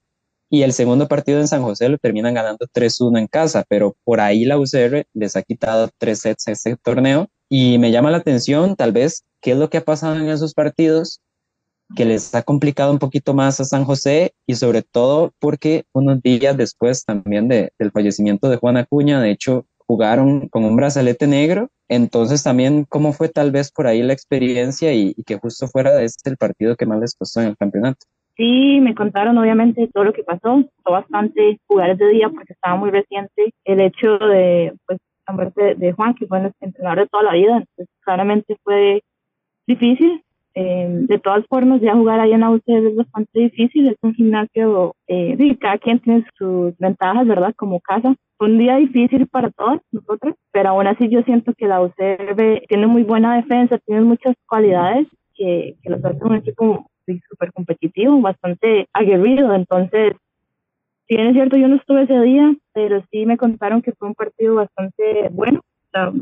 y 0.50 0.61
el 0.61 0.75
segundo 0.75 1.09
partido 1.09 1.41
en 1.41 1.49
San 1.49 1.62
José 1.62 1.88
lo 1.88 1.97
terminan 1.97 2.35
ganando 2.35 2.67
3-1 2.67 3.19
en 3.19 3.29
casa, 3.29 3.64
pero 3.67 3.97
por 4.05 4.20
ahí 4.20 4.44
la 4.44 4.59
UCR 4.59 5.06
les 5.14 5.37
ha 5.37 5.43
quitado 5.43 5.88
tres 5.97 6.19
sets 6.19 6.49
a 6.49 6.53
este 6.53 6.76
torneo 6.76 7.31
y 7.49 7.79
me 7.79 7.91
llama 7.91 8.11
la 8.11 8.19
atención, 8.19 8.76
tal 8.76 8.93
vez, 8.93 9.25
qué 9.41 9.53
es 9.53 9.56
lo 9.56 9.70
que 9.70 9.79
ha 9.79 9.85
pasado 9.87 10.17
en 10.17 10.29
esos 10.29 10.53
partidos 10.53 11.23
que 11.94 12.04
les 12.04 12.34
ha 12.34 12.42
complicado 12.42 12.92
un 12.92 12.98
poquito 12.98 13.34
más 13.34 13.60
a 13.60 13.64
San 13.64 13.84
José 13.84 14.34
y 14.46 14.54
sobre 14.54 14.82
todo 14.82 15.32
porque 15.38 15.84
unos 15.92 16.22
días 16.22 16.56
después 16.56 17.04
también 17.04 17.48
de, 17.48 17.72
del 17.78 17.90
fallecimiento 17.90 18.48
de 18.48 18.56
Juan 18.56 18.76
Acuña, 18.76 19.20
de 19.20 19.30
hecho, 19.30 19.66
jugaron 19.86 20.48
con 20.48 20.64
un 20.64 20.76
brazalete 20.76 21.26
negro. 21.26 21.68
Entonces 21.88 22.42
también 22.42 22.86
cómo 22.88 23.12
fue 23.12 23.28
tal 23.28 23.50
vez 23.50 23.70
por 23.70 23.86
ahí 23.86 24.02
la 24.02 24.14
experiencia 24.14 24.94
y, 24.94 25.14
que 25.26 25.38
justo 25.38 25.66
fuera 25.68 25.94
de 25.94 26.04
este 26.04 26.30
el 26.30 26.36
partido 26.36 26.76
que 26.76 26.86
más 26.86 27.00
les 27.00 27.14
costó 27.14 27.40
en 27.40 27.48
el 27.48 27.56
campeonato. 27.56 28.06
Sí, 28.34 28.80
me 28.80 28.94
contaron 28.94 29.36
obviamente 29.36 29.88
todo 29.92 30.04
lo 30.04 30.12
que 30.14 30.22
pasó. 30.22 30.64
Fue 30.82 30.92
bastante 30.92 31.60
jugar 31.66 31.90
ese 31.90 32.06
día 32.06 32.30
porque 32.30 32.54
estaba 32.54 32.76
muy 32.76 32.90
reciente 32.90 33.52
el 33.64 33.80
hecho 33.80 34.16
de 34.16 34.72
pues 34.86 34.98
la 35.28 35.34
muerte 35.34 35.74
de 35.74 35.92
Juan, 35.92 36.14
que 36.14 36.26
fue 36.26 36.38
el 36.38 36.52
entrenador 36.60 37.00
de 37.00 37.08
toda 37.08 37.24
la 37.24 37.34
vida, 37.34 37.58
entonces 37.58 37.88
claramente 38.00 38.56
fue 38.64 39.02
difícil. 39.66 40.24
Eh, 40.54 40.87
de 41.08 41.19
todas 41.19 41.44
formas, 41.46 41.81
ya 41.81 41.94
jugar 41.94 42.20
ahí 42.20 42.32
en 42.32 42.40
la 42.40 42.50
UCB 42.50 42.88
es 42.88 42.96
bastante 42.96 43.40
difícil, 43.40 43.88
es 43.88 43.96
un 44.02 44.14
gimnasio, 44.14 44.94
eh, 45.06 45.56
cada 45.60 45.78
quien 45.78 45.99
tiene 46.00 46.25
sus 46.37 46.76
ventajas, 46.78 47.26
¿verdad? 47.26 47.54
Como 47.56 47.81
casa. 47.81 48.14
Fue 48.37 48.49
un 48.49 48.58
día 48.58 48.76
difícil 48.76 49.26
para 49.28 49.50
todos 49.50 49.81
nosotros, 49.93 50.34
pero 50.50 50.70
aún 50.70 50.87
así 50.87 51.08
yo 51.08 51.22
siento 51.22 51.54
que 51.54 51.66
la 51.66 51.81
UCB 51.81 52.66
tiene 52.69 52.87
muy 52.87 53.02
buena 53.04 53.37
defensa, 53.37 53.78
tiene 53.87 54.02
muchas 54.02 54.34
cualidades 54.46 55.06
que, 55.34 55.76
que 55.82 55.90
los 55.90 56.04
hace 56.04 56.25
un 56.25 56.34
equipo 56.37 56.87
súper 57.28 57.52
competitivo, 57.52 58.20
bastante 58.20 58.87
aguerrido, 58.93 59.54
entonces 59.54 60.14
si 61.12 61.16
bien 61.16 61.28
es 61.28 61.34
cierto, 61.34 61.56
yo 61.56 61.69
no 61.69 61.76
estuve 61.76 62.04
ese 62.04 62.19
día, 62.20 62.54
pero 62.72 63.04
sí 63.10 63.26
me 63.26 63.37
contaron 63.37 63.82
que 63.82 63.93
fue 63.93 64.08
un 64.08 64.14
partido 64.14 64.54
bastante 64.54 65.28
bueno, 65.32 65.60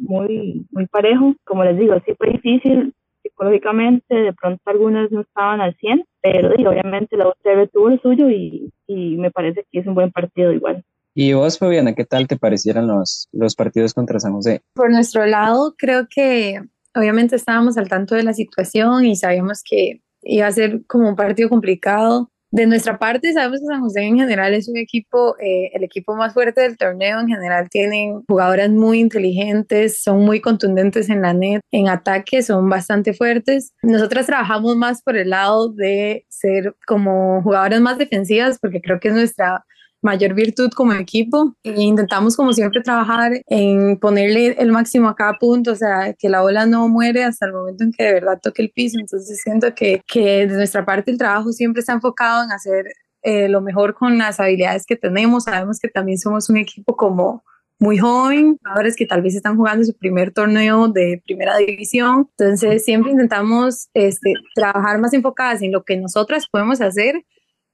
muy, 0.00 0.66
muy 0.72 0.86
parejo. 0.86 1.34
Como 1.44 1.64
les 1.64 1.78
digo, 1.78 1.94
sí 2.04 2.12
fue 2.18 2.30
difícil 2.30 2.92
psicológicamente, 3.40 4.14
de 4.14 4.32
pronto 4.32 4.60
algunos 4.66 5.10
no 5.10 5.22
estaban 5.22 5.60
al 5.60 5.74
100, 5.76 6.04
pero 6.22 6.50
obviamente 6.70 7.16
la 7.16 7.28
UCR 7.28 7.68
tuvo 7.72 7.88
lo 7.88 7.98
suyo 7.98 8.28
y, 8.28 8.70
y 8.86 9.16
me 9.16 9.30
parece 9.30 9.64
que 9.70 9.80
es 9.80 9.86
un 9.86 9.94
buen 9.94 10.12
partido 10.12 10.52
igual. 10.52 10.84
¿Y 11.14 11.32
vos, 11.32 11.58
Fabiana, 11.58 11.94
qué 11.94 12.04
tal 12.04 12.28
te 12.28 12.36
parecieron 12.36 12.86
los, 12.86 13.28
los 13.32 13.56
partidos 13.56 13.94
contra 13.94 14.20
San 14.20 14.32
José? 14.32 14.60
Por 14.74 14.90
nuestro 14.90 15.26
lado, 15.26 15.74
creo 15.76 16.06
que 16.08 16.60
obviamente 16.94 17.36
estábamos 17.36 17.78
al 17.78 17.88
tanto 17.88 18.14
de 18.14 18.22
la 18.22 18.34
situación 18.34 19.06
y 19.06 19.16
sabíamos 19.16 19.62
que 19.64 20.02
iba 20.22 20.46
a 20.46 20.52
ser 20.52 20.82
como 20.86 21.08
un 21.08 21.16
partido 21.16 21.48
complicado. 21.48 22.30
De 22.52 22.66
nuestra 22.66 22.98
parte, 22.98 23.32
sabemos 23.32 23.60
que 23.60 23.66
San 23.66 23.80
José 23.80 24.02
en 24.02 24.18
general 24.18 24.54
es 24.54 24.68
un 24.68 24.76
equipo, 24.76 25.36
eh, 25.38 25.70
el 25.72 25.84
equipo 25.84 26.16
más 26.16 26.34
fuerte 26.34 26.62
del 26.62 26.76
torneo. 26.76 27.20
En 27.20 27.28
general 27.28 27.68
tienen 27.70 28.22
jugadoras 28.26 28.70
muy 28.70 28.98
inteligentes, 28.98 30.02
son 30.02 30.24
muy 30.24 30.40
contundentes 30.40 31.08
en 31.10 31.22
la 31.22 31.32
net, 31.32 31.60
en 31.70 31.88
ataque 31.88 32.42
son 32.42 32.68
bastante 32.68 33.14
fuertes. 33.14 33.72
Nosotras 33.82 34.26
trabajamos 34.26 34.76
más 34.76 35.00
por 35.02 35.16
el 35.16 35.30
lado 35.30 35.68
de 35.68 36.26
ser 36.28 36.74
como 36.86 37.40
jugadoras 37.42 37.80
más 37.80 37.98
defensivas, 37.98 38.58
porque 38.60 38.80
creo 38.80 38.98
que 38.98 39.08
es 39.08 39.14
nuestra 39.14 39.64
mayor 40.02 40.34
virtud 40.34 40.70
como 40.74 40.92
equipo 40.94 41.54
e 41.62 41.82
intentamos 41.82 42.36
como 42.36 42.52
siempre 42.52 42.80
trabajar 42.80 43.42
en 43.46 43.98
ponerle 43.98 44.56
el 44.58 44.72
máximo 44.72 45.08
a 45.08 45.14
cada 45.14 45.34
punto, 45.38 45.72
o 45.72 45.76
sea, 45.76 46.14
que 46.18 46.28
la 46.28 46.40
bola 46.40 46.66
no 46.66 46.88
muere 46.88 47.24
hasta 47.24 47.46
el 47.46 47.52
momento 47.52 47.84
en 47.84 47.92
que 47.92 48.04
de 48.04 48.14
verdad 48.14 48.40
toque 48.42 48.62
el 48.62 48.70
piso. 48.70 48.98
Entonces 48.98 49.40
siento 49.42 49.74
que, 49.74 50.02
que 50.06 50.46
de 50.46 50.54
nuestra 50.54 50.84
parte 50.84 51.10
el 51.10 51.18
trabajo 51.18 51.52
siempre 51.52 51.80
está 51.80 51.92
enfocado 51.92 52.44
en 52.44 52.52
hacer 52.52 52.86
eh, 53.22 53.48
lo 53.48 53.60
mejor 53.60 53.94
con 53.94 54.16
las 54.18 54.40
habilidades 54.40 54.86
que 54.86 54.96
tenemos. 54.96 55.44
Sabemos 55.44 55.78
que 55.78 55.88
también 55.88 56.18
somos 56.18 56.48
un 56.48 56.56
equipo 56.56 56.96
como 56.96 57.44
muy 57.78 57.96
joven, 57.98 58.58
jugadores 58.62 58.94
que 58.94 59.06
tal 59.06 59.22
vez 59.22 59.34
están 59.34 59.56
jugando 59.56 59.84
su 59.84 59.94
primer 59.94 60.32
torneo 60.32 60.88
de 60.88 61.22
primera 61.24 61.56
división. 61.56 62.28
Entonces 62.38 62.84
siempre 62.84 63.12
intentamos 63.12 63.88
este, 63.94 64.34
trabajar 64.54 64.98
más 64.98 65.12
enfocadas 65.14 65.62
en 65.62 65.72
lo 65.72 65.82
que 65.82 65.96
nosotras 65.96 66.46
podemos 66.50 66.80
hacer 66.80 67.24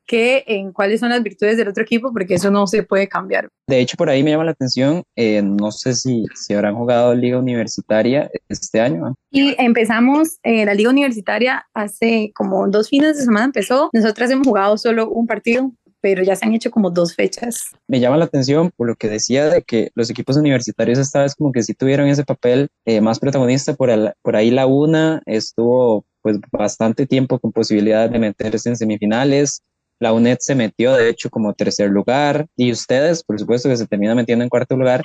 que 0.06 0.44
en 0.46 0.72
cuáles 0.72 1.00
son 1.00 1.10
las 1.10 1.22
virtudes 1.22 1.56
del 1.56 1.68
otro 1.68 1.82
equipo, 1.82 2.12
porque 2.12 2.34
eso 2.34 2.50
no 2.50 2.66
se 2.66 2.82
puede 2.82 3.08
cambiar. 3.08 3.48
De 3.66 3.80
hecho, 3.80 3.96
por 3.96 4.08
ahí 4.08 4.22
me 4.22 4.30
llama 4.30 4.44
la 4.44 4.52
atención, 4.52 5.02
eh, 5.16 5.42
no 5.42 5.72
sé 5.72 5.94
si, 5.94 6.25
si 6.34 6.54
habrán 6.54 6.76
jugado 6.76 7.14
Liga 7.14 7.38
Universitaria 7.38 8.30
este 8.48 8.80
año. 8.80 9.14
Y 9.30 9.54
empezamos 9.58 10.38
eh, 10.42 10.64
la 10.64 10.75
Liga 10.75 10.90
Universitaria 10.90 11.66
hace 11.75 12.32
como 12.34 12.68
dos 12.68 12.88
fines 12.88 13.16
de 13.16 13.25
semana 13.25 13.46
empezó. 13.46 13.90
Nosotras 13.92 14.30
hemos 14.30 14.46
jugado 14.46 14.78
solo 14.78 15.10
un 15.10 15.26
partido, 15.26 15.72
pero 16.00 16.22
ya 16.22 16.36
se 16.36 16.46
han 16.46 16.54
hecho 16.54 16.70
como 16.70 16.90
dos 16.90 17.14
fechas. 17.14 17.64
Me 17.88 17.98
llama 17.98 18.16
la 18.16 18.26
atención 18.26 18.70
por 18.76 18.86
lo 18.86 18.94
que 18.94 19.08
decía 19.08 19.48
de 19.48 19.62
que 19.62 19.90
los 19.94 20.08
equipos 20.08 20.36
universitarios 20.36 20.98
esta 20.98 21.22
vez 21.22 21.34
como 21.34 21.52
que 21.52 21.62
sí 21.62 21.75
tuvieron 21.75 22.06
ese 22.08 22.25
papel 22.25 22.68
eh, 22.84 23.00
más 23.00 23.18
protagonista, 23.18 23.75
por, 23.75 23.90
el, 23.90 24.12
por 24.22 24.36
ahí 24.36 24.50
la 24.50 24.66
UNA 24.66 25.22
estuvo 25.26 26.04
pues 26.22 26.38
bastante 26.50 27.06
tiempo 27.06 27.38
con 27.38 27.52
posibilidad 27.52 28.10
de 28.10 28.18
meterse 28.18 28.68
en 28.68 28.76
semifinales, 28.76 29.62
la 29.98 30.12
UNED 30.12 30.38
se 30.40 30.54
metió, 30.54 30.94
de 30.94 31.08
hecho, 31.08 31.30
como 31.30 31.54
tercer 31.54 31.90
lugar 31.90 32.46
y 32.56 32.72
ustedes, 32.72 33.22
por 33.22 33.38
supuesto, 33.38 33.68
que 33.68 33.76
se 33.76 33.86
terminan 33.86 34.16
metiendo 34.16 34.42
en 34.42 34.48
cuarto 34.48 34.76
lugar. 34.76 35.02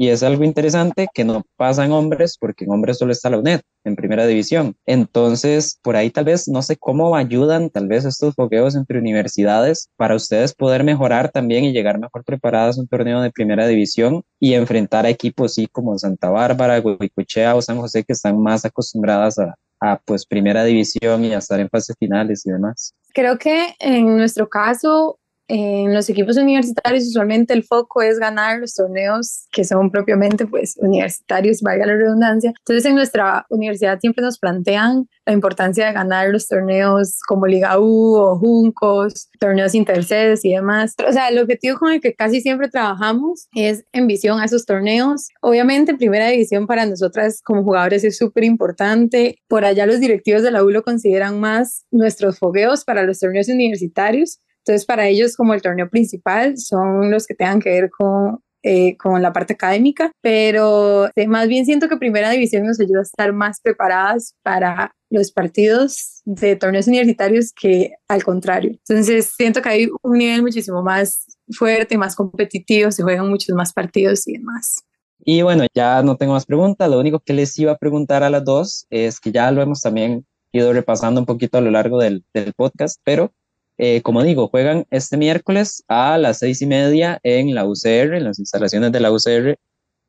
Y 0.00 0.10
es 0.10 0.22
algo 0.22 0.44
interesante 0.44 1.08
que 1.12 1.24
no 1.24 1.42
pasa 1.56 1.84
en 1.84 1.90
hombres, 1.90 2.36
porque 2.38 2.64
en 2.64 2.70
hombres 2.70 2.98
solo 2.98 3.10
está 3.10 3.30
la 3.30 3.38
UNED 3.38 3.62
en 3.82 3.96
primera 3.96 4.28
división. 4.28 4.76
Entonces, 4.86 5.80
por 5.82 5.96
ahí 5.96 6.10
tal 6.10 6.24
vez, 6.24 6.46
no 6.46 6.62
sé 6.62 6.76
cómo 6.76 7.16
ayudan 7.16 7.68
tal 7.68 7.88
vez 7.88 8.04
estos 8.04 8.36
fogueos 8.36 8.76
entre 8.76 9.00
universidades 9.00 9.90
para 9.96 10.14
ustedes 10.14 10.54
poder 10.54 10.84
mejorar 10.84 11.32
también 11.32 11.64
y 11.64 11.72
llegar 11.72 11.98
mejor 11.98 12.22
preparados 12.22 12.78
a 12.78 12.82
un 12.82 12.86
torneo 12.86 13.20
de 13.22 13.32
primera 13.32 13.66
división 13.66 14.22
y 14.38 14.54
enfrentar 14.54 15.04
a 15.04 15.10
equipos 15.10 15.50
así 15.52 15.66
como 15.66 15.98
Santa 15.98 16.30
Bárbara, 16.30 16.80
Huicuchea 16.80 17.56
o 17.56 17.62
San 17.62 17.78
José 17.78 18.04
que 18.04 18.12
están 18.12 18.40
más 18.40 18.64
acostumbradas 18.64 19.40
a, 19.40 19.56
a 19.80 19.98
pues 20.04 20.26
primera 20.26 20.64
división 20.64 21.24
y 21.24 21.32
a 21.32 21.38
estar 21.38 21.60
en 21.60 21.68
fases 21.68 21.96
finales 21.98 22.44
y 22.46 22.50
demás. 22.50 22.94
Creo 23.12 23.38
que 23.38 23.74
en 23.78 24.16
nuestro 24.16 24.48
caso 24.48 25.17
en 25.48 25.94
los 25.94 26.08
equipos 26.10 26.36
universitarios 26.36 27.04
usualmente 27.04 27.54
el 27.54 27.64
foco 27.64 28.02
es 28.02 28.18
ganar 28.18 28.60
los 28.60 28.74
torneos 28.74 29.46
que 29.50 29.64
son 29.64 29.90
propiamente 29.90 30.46
pues 30.46 30.76
universitarios, 30.76 31.62
valga 31.62 31.86
la 31.86 31.94
redundancia. 31.94 32.52
Entonces 32.58 32.84
en 32.84 32.94
nuestra 32.94 33.46
universidad 33.48 33.98
siempre 33.98 34.22
nos 34.22 34.38
plantean 34.38 35.08
la 35.24 35.32
importancia 35.32 35.86
de 35.86 35.92
ganar 35.92 36.28
los 36.28 36.48
torneos 36.48 37.20
como 37.26 37.46
Liga 37.46 37.78
U 37.78 38.16
o 38.16 38.38
Juncos, 38.38 39.30
torneos 39.40 39.74
intercedes 39.74 40.44
y 40.44 40.52
demás. 40.52 40.94
O 41.06 41.12
sea, 41.12 41.28
el 41.28 41.38
objetivo 41.38 41.78
con 41.78 41.92
el 41.92 42.00
que 42.00 42.14
casi 42.14 42.42
siempre 42.42 42.68
trabajamos 42.68 43.48
es 43.54 43.84
en 43.92 44.06
visión 44.06 44.40
a 44.40 44.44
esos 44.44 44.66
torneos. 44.66 45.28
Obviamente 45.40 45.92
en 45.92 45.98
primera 45.98 46.28
división 46.28 46.66
para 46.66 46.84
nosotras 46.84 47.40
como 47.42 47.64
jugadores 47.64 48.04
es 48.04 48.18
súper 48.18 48.44
importante. 48.44 49.38
Por 49.48 49.64
allá 49.64 49.86
los 49.86 50.00
directivos 50.00 50.42
de 50.42 50.50
la 50.50 50.62
U 50.62 50.68
lo 50.70 50.82
consideran 50.82 51.40
más 51.40 51.86
nuestros 51.90 52.38
fogueos 52.38 52.84
para 52.84 53.02
los 53.02 53.18
torneos 53.18 53.48
universitarios 53.48 54.40
entonces, 54.64 54.84
para 54.84 55.08
ellos, 55.08 55.36
como 55.36 55.54
el 55.54 55.62
torneo 55.62 55.88
principal, 55.88 56.58
son 56.58 57.10
los 57.10 57.26
que 57.26 57.34
tengan 57.34 57.60
que 57.60 57.70
ver 57.70 57.90
con, 57.90 58.40
eh, 58.62 58.96
con 58.96 59.22
la 59.22 59.32
parte 59.32 59.54
académica, 59.54 60.12
pero 60.20 61.08
eh, 61.16 61.26
más 61.26 61.48
bien 61.48 61.64
siento 61.64 61.88
que 61.88 61.96
Primera 61.96 62.30
División 62.30 62.64
nos 62.64 62.78
ayuda 62.80 63.00
a 63.00 63.02
estar 63.02 63.32
más 63.32 63.60
preparadas 63.62 64.34
para 64.42 64.92
los 65.10 65.32
partidos 65.32 66.20
de 66.24 66.56
torneos 66.56 66.86
universitarios 66.86 67.52
que 67.52 67.94
al 68.08 68.24
contrario. 68.24 68.72
Entonces, 68.86 69.32
siento 69.36 69.62
que 69.62 69.68
hay 69.68 69.88
un 70.02 70.18
nivel 70.18 70.42
muchísimo 70.42 70.82
más 70.82 71.24
fuerte, 71.50 71.96
más 71.96 72.14
competitivo, 72.14 72.90
se 72.90 73.02
juegan 73.02 73.28
muchos 73.28 73.54
más 73.56 73.72
partidos 73.72 74.28
y 74.28 74.34
demás. 74.34 74.84
Y 75.20 75.42
bueno, 75.42 75.64
ya 75.74 76.02
no 76.02 76.16
tengo 76.16 76.34
más 76.34 76.46
preguntas. 76.46 76.90
Lo 76.90 76.98
único 76.98 77.20
que 77.20 77.32
les 77.32 77.58
iba 77.58 77.72
a 77.72 77.78
preguntar 77.78 78.22
a 78.22 78.30
las 78.30 78.44
dos 78.44 78.86
es 78.90 79.20
que 79.20 79.32
ya 79.32 79.50
lo 79.50 79.62
hemos 79.62 79.80
también 79.80 80.26
ido 80.52 80.72
repasando 80.72 81.20
un 81.20 81.26
poquito 81.26 81.58
a 81.58 81.60
lo 81.60 81.70
largo 81.70 81.98
del, 81.98 82.24
del 82.32 82.52
podcast, 82.54 83.00
pero 83.04 83.32
eh, 83.78 84.02
como 84.02 84.22
digo, 84.22 84.48
juegan 84.48 84.86
este 84.90 85.16
miércoles 85.16 85.84
a 85.88 86.18
las 86.18 86.38
seis 86.40 86.60
y 86.62 86.66
media 86.66 87.20
en 87.22 87.54
la 87.54 87.64
UCR, 87.64 88.16
en 88.16 88.24
las 88.24 88.38
instalaciones 88.38 88.92
de 88.92 89.00
la 89.00 89.12
UCR, 89.12 89.56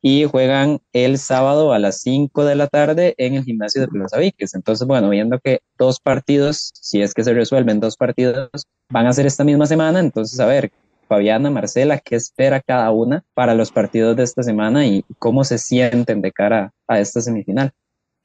y 0.02 0.26
juegan 0.26 0.80
el 0.94 1.18
sábado 1.18 1.74
a 1.74 1.80
las 1.80 2.02
cinco 2.02 2.46
de 2.46 2.56
la 2.56 2.68
tarde 2.68 3.16
en 3.18 3.36
el 3.36 3.44
gimnasio 3.44 3.82
de 3.82 3.88
Plaza 3.88 4.18
Víquez. 4.18 4.56
Entonces, 4.56 4.88
bueno, 4.88 5.10
viendo 5.10 5.40
que 5.40 5.60
dos 5.78 6.00
partidos, 6.00 6.72
si 6.74 7.02
es 7.02 7.14
que 7.14 7.24
se 7.24 7.34
resuelven 7.34 7.80
dos 7.80 7.98
partidos, 7.98 8.50
van 8.90 9.08
a 9.08 9.14
ser 9.14 9.26
esta 9.26 9.44
misma 9.44 9.66
semana, 9.66 10.00
entonces, 10.00 10.40
a 10.40 10.46
ver, 10.46 10.72
Fabiana, 11.08 11.50
Marcela, 11.50 11.98
¿qué 12.00 12.16
espera 12.16 12.62
cada 12.62 12.92
una 12.92 13.24
para 13.34 13.56
los 13.56 13.72
partidos 13.72 14.16
de 14.16 14.24
esta 14.24 14.44
semana 14.44 14.86
y 14.86 15.04
cómo 15.18 15.44
se 15.44 15.58
sienten 15.58 16.22
de 16.22 16.32
cara 16.32 16.72
a 16.88 17.00
esta 17.00 17.20
semifinal? 17.20 17.72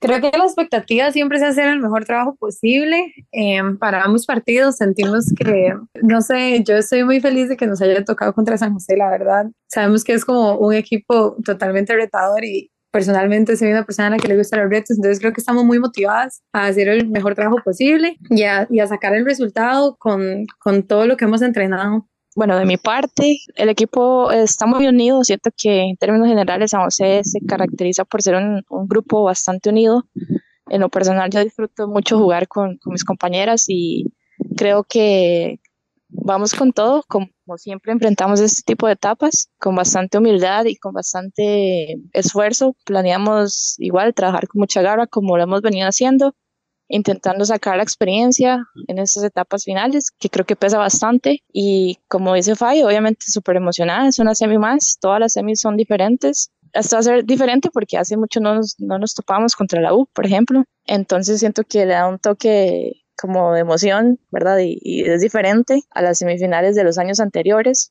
Creo 0.01 0.21
que 0.21 0.37
la 0.37 0.45
expectativa 0.45 1.11
siempre 1.13 1.39
es 1.39 1.45
hacer 1.45 1.69
el 1.69 1.81
mejor 1.81 2.05
trabajo 2.05 2.37
posible 2.37 3.15
eh, 3.33 3.63
para 3.79 4.03
ambos 4.03 4.27
partidos. 4.27 4.77
Sentimos 4.77 5.33
que, 5.37 5.75
no 6.03 6.21
sé, 6.21 6.63
yo 6.63 6.77
estoy 6.77 7.05
muy 7.05 7.21
feliz 7.21 7.49
de 7.49 7.57
que 7.57 7.67
nos 7.67 7.81
haya 7.81 8.05
tocado 8.05 8.35
contra 8.35 8.59
San 8.59 8.75
José, 8.75 8.97
la 8.97 9.11
verdad. 9.11 9.47
Sabemos 9.67 10.05
que 10.05 10.13
es 10.13 10.25
como 10.25 10.59
un 10.59 10.75
equipo 10.75 11.37
totalmente 11.45 11.95
retador 11.95 12.45
y 12.45 12.71
personalmente 12.95 13.57
soy 13.57 13.73
una 13.73 13.85
persona 13.85 14.07
a 14.07 14.11
la 14.13 14.17
que 14.19 14.29
le 14.29 14.37
gusta 14.37 14.57
los 14.57 14.71
retos, 14.71 14.97
entonces 14.97 15.19
creo 15.19 15.33
que 15.33 15.41
estamos 15.41 15.65
muy 15.65 15.81
motivadas 15.81 16.45
a 16.53 16.67
hacer 16.67 16.87
el 16.87 17.09
mejor 17.09 17.35
trabajo 17.35 17.61
posible 17.65 18.17
y 18.31 18.45
a, 18.45 18.69
y 18.71 18.79
a 18.79 18.87
sacar 18.87 19.17
el 19.17 19.25
resultado 19.25 19.97
con, 19.97 20.47
con 20.61 20.85
todo 20.85 21.05
lo 21.09 21.17
que 21.17 21.25
hemos 21.25 21.43
entrenado 21.43 22.07
bueno, 22.35 22.59
de 22.59 22.65
mi 22.65 22.77
parte, 22.77 23.39
el 23.55 23.69
equipo 23.69 24.31
está 24.31 24.67
muy 24.67 24.87
unido. 24.87 25.23
Siento 25.25 25.51
que 25.57 25.83
en 25.83 25.97
términos 25.97 26.29
generales 26.29 26.71
San 26.71 26.85
José 26.85 27.23
se 27.25 27.41
caracteriza 27.41 28.05
por 28.05 28.23
ser 28.23 28.37
un, 28.37 28.63
grupo 28.89 29.23
bastante 29.25 29.71
unido. 29.71 30.05
En 30.69 30.81
lo 30.81 30.89
personal 30.89 31.31
yo 31.31 31.45
disfruto 31.45 31.89
mucho 31.89 32.19
jugar 32.19 32.49
con, 32.49 32.79
con, 32.79 32.93
mis 32.93 33.05
compañeras 33.05 33.67
y 33.69 34.13
creo 34.57 34.85
que 34.85 35.61
vamos 36.09 36.55
con 36.55 36.73
todo, 36.73 37.05
como 37.09 37.29
siempre 37.57 37.93
enfrentamos 37.93 38.41
este 38.41 38.63
tipo 38.65 38.87
de 38.87 38.95
etapas, 38.95 39.51
con 39.59 39.75
bastante 39.77 40.19
humildad 40.19 40.65
y 40.65 40.77
con 40.77 40.93
bastante 40.93 41.97
esfuerzo. 42.13 42.77
Planeamos 42.85 43.77
igual 43.79 44.15
trabajar 44.15 44.49
con 44.49 44.61
mucha 44.61 44.83
garra 44.83 45.07
como 45.07 45.37
lo 45.37 45.45
hemos 45.45 45.63
venido 45.63 45.89
haciendo 45.89 46.35
intentando 46.95 47.45
sacar 47.45 47.77
la 47.77 47.83
experiencia 47.83 48.69
en 48.87 48.99
esas 49.01 49.25
etapas 49.25 49.65
finales, 49.65 50.13
que 50.17 50.31
creo 50.31 50.47
que 50.47 50.55
pesa 50.55 50.79
bastante. 50.79 51.43
Y 51.53 51.99
como 52.07 52.35
dice 52.35 52.55
Fay, 52.55 52.85
obviamente 52.85 53.27
súper 53.27 53.57
emocionada, 53.57 54.07
es 54.07 54.21
una 54.21 54.37
semi 54.37 54.59
más, 54.59 54.99
todas 55.01 55.19
las 55.19 55.33
semis 55.33 55.61
son 55.61 55.77
diferentes. 55.77 56.51
Esto 56.73 56.95
va 56.95 57.01
a 57.01 57.03
ser 57.03 57.25
diferente 57.25 57.69
porque 57.73 57.99
hace 57.99 58.17
mucho 58.17 58.39
no 58.39 58.55
nos, 58.55 58.77
no 58.79 59.01
nos 59.01 59.15
topamos 59.15 59.57
contra 59.57 59.81
la 59.81 59.93
U, 59.93 60.07
por 60.13 60.25
ejemplo. 60.25 60.63
Entonces 60.87 61.41
siento 61.41 61.65
que 61.65 61.85
le 61.85 61.95
da 61.95 62.07
un 62.07 62.21
toque 62.21 63.03
como 63.17 63.55
de 63.55 63.61
emoción, 63.61 64.21
¿verdad? 64.31 64.59
Y, 64.59 64.79
y 64.81 65.03
es 65.03 65.21
diferente 65.21 65.83
a 65.91 66.01
las 66.01 66.19
semifinales 66.19 66.77
de 66.77 66.85
los 66.85 66.99
años 66.99 67.19
anteriores. 67.19 67.91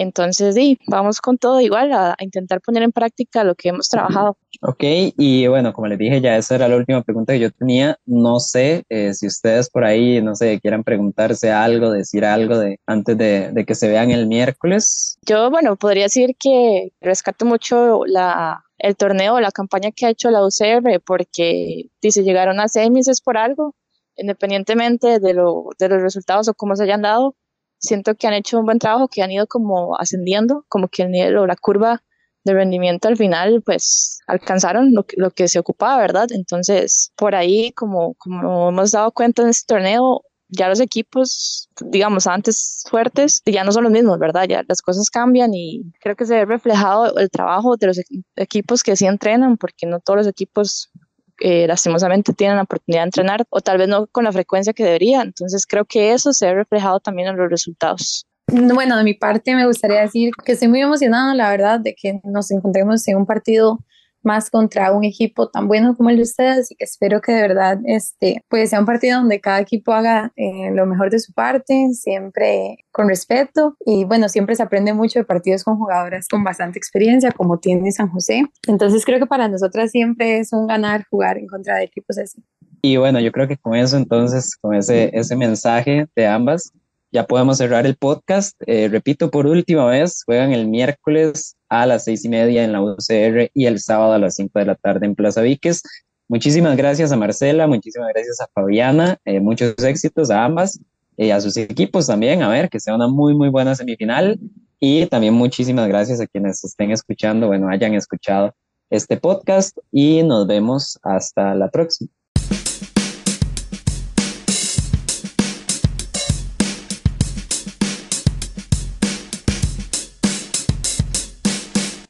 Entonces, 0.00 0.54
sí, 0.54 0.78
vamos 0.86 1.20
con 1.20 1.38
todo 1.38 1.60
igual 1.60 1.92
a, 1.92 2.14
intentar 2.20 2.60
poner 2.60 2.84
en 2.84 2.92
práctica 2.92 3.42
lo 3.42 3.56
que 3.56 3.70
hemos 3.70 3.88
trabajado. 3.88 4.38
Ok, 4.62 4.84
y 5.16 5.46
bueno, 5.48 5.72
como 5.72 5.88
les 5.88 5.98
dije, 5.98 6.20
ya 6.20 6.36
esa 6.36 6.54
era 6.54 6.68
la 6.68 6.76
última 6.76 7.02
pregunta 7.02 7.32
que 7.32 7.40
yo 7.40 7.50
tenía. 7.50 7.98
No 8.06 8.38
sé 8.38 8.84
eh, 8.88 9.12
si 9.12 9.26
ustedes 9.26 9.68
por 9.68 9.84
ahí, 9.84 10.22
no 10.22 10.36
sé, 10.36 10.60
quieran 10.60 10.84
preguntarse 10.84 11.50
algo, 11.50 11.90
decir 11.90 12.24
algo 12.24 12.58
de 12.58 12.78
antes 12.86 13.18
de, 13.18 13.50
de 13.50 13.64
que 13.64 13.74
se 13.74 13.88
vean 13.88 14.12
el 14.12 14.28
miércoles. 14.28 15.18
Yo, 15.26 15.50
bueno, 15.50 15.74
podría 15.74 16.04
decir 16.04 16.36
que 16.38 16.92
rescato 17.00 17.44
mucho 17.44 18.04
la, 18.06 18.64
el 18.78 18.96
torneo, 18.96 19.40
la 19.40 19.50
campaña 19.50 19.90
que 19.90 20.06
ha 20.06 20.10
hecho 20.10 20.30
la 20.30 20.46
UCR, 20.46 21.00
porque 21.04 21.90
dice 22.00 22.22
llegaron 22.22 22.60
a 22.60 22.68
semis 22.68 23.08
es 23.08 23.20
por 23.20 23.36
algo, 23.36 23.74
independientemente 24.14 25.18
de, 25.18 25.34
lo, 25.34 25.70
de 25.76 25.88
los 25.88 26.02
resultados 26.02 26.46
o 26.46 26.54
cómo 26.54 26.76
se 26.76 26.84
hayan 26.84 27.02
dado, 27.02 27.34
siento 27.78 28.14
que 28.14 28.26
han 28.26 28.34
hecho 28.34 28.58
un 28.58 28.66
buen 28.66 28.78
trabajo, 28.78 29.08
que 29.08 29.22
han 29.22 29.30
ido 29.30 29.46
como 29.46 29.96
ascendiendo, 29.98 30.64
como 30.68 30.88
que 30.88 31.02
el 31.02 31.10
nivel 31.10 31.36
o 31.38 31.46
la 31.46 31.56
curva 31.56 32.02
de 32.44 32.54
rendimiento 32.54 33.08
al 33.08 33.16
final, 33.16 33.62
pues 33.64 34.20
alcanzaron 34.26 34.94
lo 34.94 35.04
que, 35.04 35.16
lo 35.18 35.30
que 35.30 35.48
se 35.48 35.58
ocupaba, 35.58 35.98
¿verdad? 35.98 36.28
Entonces, 36.32 37.12
por 37.16 37.34
ahí, 37.34 37.72
como, 37.72 38.14
como 38.14 38.70
hemos 38.70 38.92
dado 38.92 39.12
cuenta 39.12 39.42
en 39.42 39.48
este 39.48 39.74
torneo, 39.74 40.22
ya 40.48 40.68
los 40.68 40.80
equipos, 40.80 41.68
digamos, 41.90 42.26
antes 42.26 42.82
fuertes, 42.88 43.42
ya 43.44 43.64
no 43.64 43.72
son 43.72 43.84
los 43.84 43.92
mismos, 43.92 44.18
¿verdad? 44.18 44.46
Ya 44.48 44.62
las 44.66 44.80
cosas 44.80 45.10
cambian 45.10 45.52
y 45.52 45.92
creo 46.00 46.16
que 46.16 46.24
se 46.24 46.34
ve 46.34 46.44
reflejado 46.46 47.16
el 47.18 47.28
trabajo 47.28 47.76
de 47.76 47.88
los 47.88 48.00
equipos 48.36 48.82
que 48.82 48.96
sí 48.96 49.06
entrenan, 49.06 49.58
porque 49.58 49.86
no 49.86 50.00
todos 50.00 50.18
los 50.18 50.26
equipos 50.26 50.90
eh, 51.40 51.66
lastimosamente 51.66 52.32
tienen 52.32 52.56
la 52.56 52.62
oportunidad 52.62 53.02
de 53.02 53.06
entrenar 53.06 53.46
o 53.50 53.60
tal 53.60 53.78
vez 53.78 53.88
no 53.88 54.06
con 54.06 54.24
la 54.24 54.32
frecuencia 54.32 54.72
que 54.72 54.84
debería. 54.84 55.22
Entonces 55.22 55.66
creo 55.66 55.84
que 55.84 56.12
eso 56.12 56.32
se 56.32 56.48
ha 56.48 56.54
reflejado 56.54 57.00
también 57.00 57.28
en 57.28 57.36
los 57.36 57.50
resultados. 57.50 58.26
Bueno, 58.50 58.96
de 58.96 59.04
mi 59.04 59.14
parte 59.14 59.54
me 59.54 59.66
gustaría 59.66 60.00
decir 60.00 60.32
que 60.44 60.52
estoy 60.52 60.68
muy 60.68 60.80
emocionada, 60.80 61.34
la 61.34 61.50
verdad, 61.50 61.80
de 61.80 61.94
que 61.94 62.20
nos 62.24 62.50
encontremos 62.50 63.06
en 63.06 63.16
un 63.18 63.26
partido 63.26 63.78
más 64.22 64.50
contra 64.50 64.92
un 64.92 65.04
equipo 65.04 65.48
tan 65.48 65.68
bueno 65.68 65.96
como 65.96 66.10
el 66.10 66.16
de 66.16 66.22
ustedes 66.22 66.70
y 66.70 66.74
que 66.74 66.84
espero 66.84 67.20
que 67.20 67.32
de 67.32 67.42
verdad 67.42 67.78
este, 67.84 68.44
pues 68.48 68.70
sea 68.70 68.80
un 68.80 68.86
partido 68.86 69.18
donde 69.18 69.40
cada 69.40 69.60
equipo 69.60 69.92
haga 69.92 70.32
eh, 70.36 70.70
lo 70.72 70.86
mejor 70.86 71.10
de 71.10 71.18
su 71.18 71.32
parte, 71.32 71.88
siempre 71.92 72.78
con 72.90 73.08
respeto 73.08 73.76
y 73.84 74.04
bueno, 74.04 74.28
siempre 74.28 74.54
se 74.54 74.62
aprende 74.62 74.92
mucho 74.92 75.18
de 75.18 75.24
partidos 75.24 75.64
con 75.64 75.76
jugadoras 75.76 76.28
con 76.28 76.44
bastante 76.44 76.78
experiencia 76.78 77.30
como 77.32 77.58
tiene 77.58 77.92
San 77.92 78.08
José. 78.08 78.44
Entonces 78.66 79.04
creo 79.04 79.18
que 79.18 79.26
para 79.26 79.48
nosotras 79.48 79.90
siempre 79.90 80.38
es 80.38 80.52
un 80.52 80.66
ganar 80.66 81.04
jugar 81.10 81.38
en 81.38 81.46
contra 81.46 81.76
de 81.76 81.84
equipos 81.84 82.18
así. 82.18 82.42
Y 82.82 82.96
bueno, 82.96 83.18
yo 83.20 83.32
creo 83.32 83.48
que 83.48 83.56
con 83.56 83.74
eso 83.74 83.96
entonces, 83.96 84.56
con 84.56 84.74
ese, 84.74 85.10
ese 85.12 85.34
mensaje 85.36 86.06
de 86.14 86.26
ambas, 86.26 86.72
ya 87.10 87.26
podemos 87.26 87.58
cerrar 87.58 87.86
el 87.86 87.96
podcast. 87.96 88.60
Eh, 88.66 88.88
repito 88.88 89.30
por 89.30 89.46
última 89.46 89.86
vez, 89.86 90.22
juegan 90.24 90.52
el 90.52 90.68
miércoles 90.68 91.56
a 91.68 91.86
las 91.86 92.04
seis 92.04 92.24
y 92.24 92.28
media 92.28 92.64
en 92.64 92.72
la 92.72 92.82
UCR 92.82 93.50
y 93.54 93.66
el 93.66 93.80
sábado 93.80 94.12
a 94.12 94.18
las 94.18 94.34
cinco 94.34 94.58
de 94.58 94.66
la 94.66 94.74
tarde 94.74 95.06
en 95.06 95.14
Plaza 95.14 95.42
Víquez. 95.42 95.82
Muchísimas 96.28 96.76
gracias 96.76 97.10
a 97.10 97.16
Marcela, 97.16 97.66
muchísimas 97.66 98.08
gracias 98.12 98.40
a 98.40 98.48
Fabiana, 98.52 99.18
eh, 99.24 99.40
muchos 99.40 99.74
éxitos 99.78 100.30
a 100.30 100.44
ambas 100.44 100.78
y 101.16 101.30
a 101.30 101.40
sus 101.40 101.56
equipos 101.56 102.06
también, 102.06 102.42
a 102.42 102.48
ver, 102.48 102.68
que 102.68 102.78
sea 102.78 102.94
una 102.94 103.08
muy, 103.08 103.34
muy 103.34 103.48
buena 103.48 103.74
semifinal 103.74 104.38
y 104.78 105.06
también 105.06 105.34
muchísimas 105.34 105.88
gracias 105.88 106.20
a 106.20 106.26
quienes 106.26 106.62
estén 106.62 106.90
escuchando, 106.90 107.46
bueno, 107.46 107.68
hayan 107.68 107.94
escuchado 107.94 108.54
este 108.90 109.16
podcast 109.16 109.76
y 109.90 110.22
nos 110.22 110.46
vemos 110.46 110.98
hasta 111.02 111.54
la 111.54 111.70
próxima. 111.70 112.17